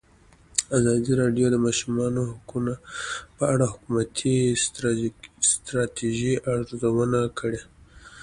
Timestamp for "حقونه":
2.31-2.73